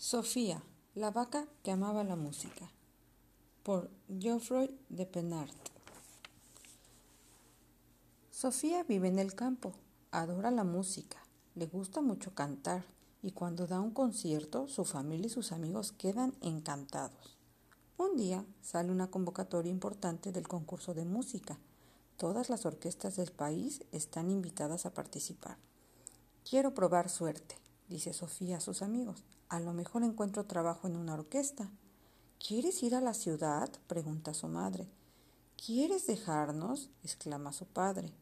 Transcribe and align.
Sofía, 0.00 0.62
la 0.94 1.10
vaca 1.10 1.48
que 1.64 1.72
amaba 1.72 2.04
la 2.04 2.14
música. 2.14 2.70
Por 3.64 3.90
Geoffroy 4.08 4.72
de 4.88 5.06
Penart. 5.06 5.52
Sofía 8.30 8.84
vive 8.84 9.08
en 9.08 9.18
el 9.18 9.34
campo, 9.34 9.72
adora 10.12 10.52
la 10.52 10.62
música, 10.62 11.18
le 11.56 11.66
gusta 11.66 12.00
mucho 12.00 12.32
cantar 12.32 12.84
y 13.22 13.32
cuando 13.32 13.66
da 13.66 13.80
un 13.80 13.90
concierto 13.90 14.68
su 14.68 14.84
familia 14.84 15.26
y 15.26 15.30
sus 15.30 15.50
amigos 15.50 15.90
quedan 15.90 16.32
encantados. 16.42 17.36
Un 17.96 18.16
día 18.16 18.44
sale 18.62 18.92
una 18.92 19.10
convocatoria 19.10 19.72
importante 19.72 20.30
del 20.30 20.46
concurso 20.46 20.94
de 20.94 21.06
música. 21.06 21.58
Todas 22.16 22.50
las 22.50 22.66
orquestas 22.66 23.16
del 23.16 23.32
país 23.32 23.82
están 23.90 24.30
invitadas 24.30 24.86
a 24.86 24.94
participar. 24.94 25.58
Quiero 26.48 26.72
probar 26.72 27.10
suerte, 27.10 27.56
dice 27.88 28.12
Sofía 28.12 28.58
a 28.58 28.60
sus 28.60 28.80
amigos. 28.82 29.24
A 29.48 29.60
lo 29.60 29.72
mejor 29.72 30.02
encuentro 30.02 30.44
trabajo 30.44 30.88
en 30.88 30.96
una 30.96 31.14
orquesta. 31.14 31.70
¿Quieres 32.38 32.82
ir 32.82 32.94
a 32.94 33.00
la 33.00 33.14
ciudad? 33.14 33.70
pregunta 33.86 34.34
su 34.34 34.46
madre. 34.46 34.90
¿Quieres 35.56 36.06
dejarnos? 36.06 36.90
exclama 37.02 37.54
su 37.54 37.64
padre. 37.64 38.12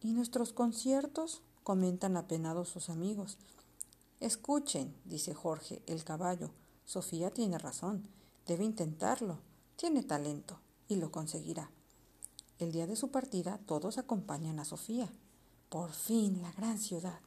¿Y 0.00 0.12
nuestros 0.12 0.54
conciertos? 0.54 1.42
comentan 1.64 2.16
apenados 2.16 2.70
sus 2.70 2.88
amigos. 2.88 3.36
Escuchen, 4.20 4.94
dice 5.04 5.34
Jorge, 5.34 5.82
el 5.86 6.02
caballo. 6.02 6.50
Sofía 6.86 7.30
tiene 7.30 7.58
razón. 7.58 8.08
Debe 8.46 8.64
intentarlo. 8.64 9.40
Tiene 9.76 10.02
talento 10.02 10.60
y 10.88 10.96
lo 10.96 11.12
conseguirá. 11.12 11.70
El 12.58 12.72
día 12.72 12.86
de 12.86 12.96
su 12.96 13.10
partida 13.10 13.60
todos 13.66 13.98
acompañan 13.98 14.58
a 14.60 14.64
Sofía. 14.64 15.12
Por 15.68 15.92
fin, 15.92 16.40
la 16.40 16.52
gran 16.52 16.78
ciudad. 16.78 17.20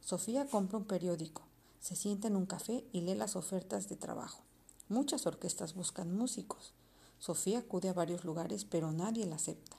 Sofía 0.00 0.46
compra 0.46 0.78
un 0.78 0.86
periódico 0.86 1.47
se 1.80 1.96
sienta 1.96 2.28
en 2.28 2.36
un 2.36 2.46
café 2.46 2.84
y 2.92 3.00
lee 3.00 3.14
las 3.14 3.36
ofertas 3.36 3.88
de 3.88 3.96
trabajo. 3.96 4.42
Muchas 4.88 5.26
orquestas 5.26 5.74
buscan 5.74 6.16
músicos. 6.16 6.72
Sofía 7.18 7.58
acude 7.58 7.88
a 7.88 7.92
varios 7.92 8.24
lugares, 8.24 8.64
pero 8.64 8.92
nadie 8.92 9.26
la 9.26 9.36
acepta. 9.36 9.76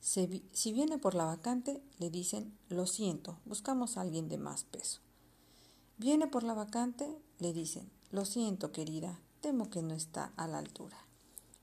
Si 0.00 0.72
viene 0.72 0.98
por 0.98 1.14
la 1.14 1.24
vacante, 1.24 1.82
le 1.98 2.10
dicen, 2.10 2.56
lo 2.68 2.86
siento, 2.86 3.38
buscamos 3.44 3.96
a 3.96 4.02
alguien 4.02 4.28
de 4.28 4.38
más 4.38 4.64
peso. 4.64 5.00
Viene 5.98 6.28
por 6.28 6.44
la 6.44 6.54
vacante, 6.54 7.18
le 7.38 7.52
dicen, 7.52 7.90
lo 8.10 8.24
siento, 8.24 8.72
querida, 8.72 9.20
temo 9.40 9.70
que 9.70 9.82
no 9.82 9.94
está 9.94 10.32
a 10.36 10.46
la 10.46 10.58
altura. 10.58 10.96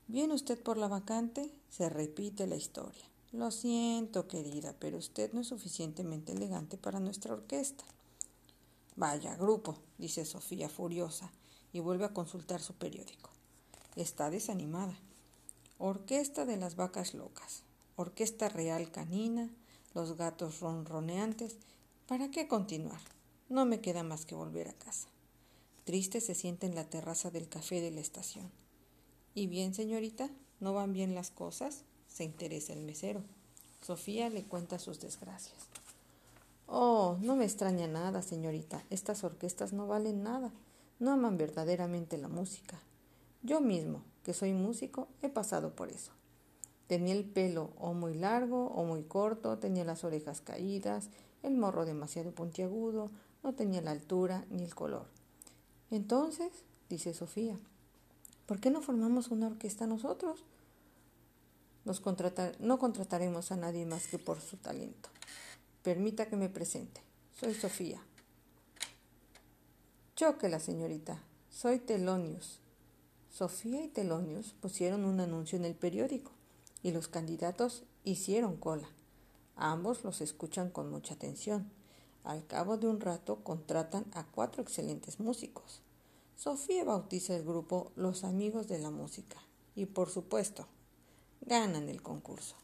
Viene 0.06 0.34
usted 0.34 0.62
por 0.62 0.76
la 0.76 0.88
vacante, 0.88 1.50
se 1.70 1.88
repite 1.88 2.46
la 2.46 2.56
historia. 2.56 3.04
Lo 3.32 3.50
siento, 3.50 4.28
querida, 4.28 4.74
pero 4.78 4.98
usted 4.98 5.32
no 5.32 5.40
es 5.40 5.48
suficientemente 5.48 6.32
elegante 6.32 6.76
para 6.78 7.00
nuestra 7.00 7.34
orquesta. 7.34 7.84
Vaya, 8.96 9.36
grupo, 9.36 9.76
dice 9.98 10.24
Sofía 10.24 10.70
furiosa 10.70 11.30
y 11.72 11.80
vuelve 11.80 12.06
a 12.06 12.14
consultar 12.14 12.62
su 12.62 12.72
periódico. 12.74 13.30
Está 13.94 14.30
desanimada. 14.30 14.98
Orquesta 15.78 16.46
de 16.46 16.56
las 16.56 16.76
vacas 16.76 17.12
locas, 17.12 17.62
Orquesta 17.96 18.48
Real 18.48 18.90
Canina, 18.90 19.50
los 19.94 20.16
gatos 20.16 20.60
ronroneantes. 20.60 21.56
¿Para 22.06 22.30
qué 22.30 22.48
continuar? 22.48 23.00
No 23.50 23.66
me 23.66 23.80
queda 23.80 24.02
más 24.02 24.24
que 24.24 24.34
volver 24.34 24.68
a 24.68 24.72
casa. 24.72 25.08
Triste 25.84 26.20
se 26.22 26.34
sienta 26.34 26.66
en 26.66 26.74
la 26.74 26.88
terraza 26.88 27.30
del 27.30 27.48
café 27.48 27.82
de 27.82 27.90
la 27.90 28.00
estación. 28.00 28.50
¿Y 29.34 29.46
bien, 29.46 29.74
señorita? 29.74 30.30
¿No 30.58 30.72
van 30.72 30.94
bien 30.94 31.14
las 31.14 31.30
cosas? 31.30 31.84
Se 32.08 32.24
interesa 32.24 32.72
el 32.72 32.80
mesero. 32.80 33.22
Sofía 33.82 34.30
le 34.30 34.44
cuenta 34.44 34.78
sus 34.78 35.00
desgracias. 35.00 35.68
Oh, 36.66 37.16
no 37.20 37.36
me 37.36 37.44
extraña 37.44 37.86
nada, 37.86 38.22
señorita. 38.22 38.82
Estas 38.90 39.22
orquestas 39.24 39.72
no 39.72 39.86
valen 39.86 40.22
nada. 40.22 40.52
No 40.98 41.12
aman 41.12 41.36
verdaderamente 41.36 42.18
la 42.18 42.28
música. 42.28 42.80
Yo 43.42 43.60
mismo, 43.60 44.02
que 44.24 44.34
soy 44.34 44.52
músico, 44.52 45.08
he 45.22 45.28
pasado 45.28 45.74
por 45.76 45.90
eso. 45.90 46.12
Tenía 46.88 47.14
el 47.14 47.24
pelo 47.24 47.70
o 47.78 47.94
muy 47.94 48.14
largo 48.14 48.68
o 48.68 48.84
muy 48.84 49.02
corto, 49.02 49.58
tenía 49.58 49.84
las 49.84 50.04
orejas 50.04 50.40
caídas, 50.40 51.10
el 51.42 51.56
morro 51.56 51.84
demasiado 51.84 52.32
puntiagudo, 52.32 53.10
no 53.42 53.54
tenía 53.54 53.82
la 53.82 53.92
altura 53.92 54.44
ni 54.50 54.64
el 54.64 54.74
color. 54.74 55.06
Entonces, 55.90 56.50
dice 56.88 57.14
Sofía, 57.14 57.58
¿por 58.46 58.58
qué 58.58 58.70
no 58.70 58.80
formamos 58.80 59.28
una 59.28 59.46
orquesta 59.46 59.86
nosotros? 59.86 60.44
Nos 61.84 62.02
no 62.60 62.78
contrataremos 62.78 63.52
a 63.52 63.56
nadie 63.56 63.86
más 63.86 64.08
que 64.08 64.18
por 64.18 64.40
su 64.40 64.56
talento. 64.56 65.08
Permita 65.86 66.26
que 66.26 66.34
me 66.34 66.48
presente. 66.48 67.00
Soy 67.38 67.54
Sofía. 67.54 68.02
la 70.48 70.58
señorita. 70.58 71.22
Soy 71.48 71.78
Telonius. 71.78 72.58
Sofía 73.30 73.84
y 73.84 73.86
Telonius 73.86 74.52
pusieron 74.60 75.04
un 75.04 75.20
anuncio 75.20 75.56
en 75.56 75.64
el 75.64 75.76
periódico 75.76 76.32
y 76.82 76.90
los 76.90 77.06
candidatos 77.06 77.84
hicieron 78.02 78.56
cola. 78.56 78.88
Ambos 79.54 80.02
los 80.02 80.20
escuchan 80.22 80.70
con 80.70 80.90
mucha 80.90 81.14
atención. 81.14 81.70
Al 82.24 82.44
cabo 82.48 82.78
de 82.78 82.88
un 82.88 82.98
rato 82.98 83.44
contratan 83.44 84.06
a 84.12 84.24
cuatro 84.24 84.64
excelentes 84.64 85.20
músicos. 85.20 85.82
Sofía 86.34 86.82
bautiza 86.82 87.36
el 87.36 87.44
grupo 87.44 87.92
Los 87.94 88.24
Amigos 88.24 88.66
de 88.66 88.80
la 88.80 88.90
Música 88.90 89.36
y 89.76 89.86
por 89.86 90.10
supuesto 90.10 90.66
ganan 91.42 91.88
el 91.88 92.02
concurso. 92.02 92.56